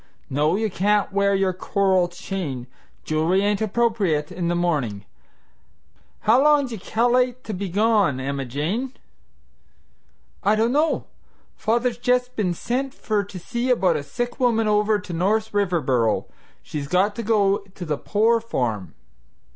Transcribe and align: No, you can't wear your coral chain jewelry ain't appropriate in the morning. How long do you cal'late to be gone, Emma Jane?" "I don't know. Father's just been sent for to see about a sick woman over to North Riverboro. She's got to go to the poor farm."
No, 0.31 0.55
you 0.55 0.71
can't 0.71 1.11
wear 1.13 1.35
your 1.35 1.53
coral 1.53 2.07
chain 2.07 2.65
jewelry 3.03 3.43
ain't 3.43 3.61
appropriate 3.61 4.31
in 4.31 4.47
the 4.47 4.55
morning. 4.55 5.05
How 6.21 6.41
long 6.43 6.65
do 6.65 6.73
you 6.73 6.79
cal'late 6.81 7.43
to 7.43 7.53
be 7.53 7.69
gone, 7.69 8.19
Emma 8.19 8.45
Jane?" 8.45 8.93
"I 10.41 10.55
don't 10.55 10.71
know. 10.71 11.05
Father's 11.55 11.99
just 11.99 12.35
been 12.35 12.55
sent 12.55 12.95
for 12.95 13.23
to 13.23 13.37
see 13.37 13.69
about 13.69 13.95
a 13.95 14.01
sick 14.01 14.39
woman 14.39 14.67
over 14.67 14.97
to 14.97 15.13
North 15.13 15.53
Riverboro. 15.53 16.25
She's 16.63 16.87
got 16.87 17.15
to 17.17 17.21
go 17.21 17.59
to 17.59 17.85
the 17.85 17.99
poor 17.99 18.39
farm." 18.41 18.95